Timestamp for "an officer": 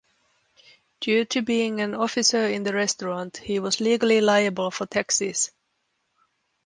1.79-2.47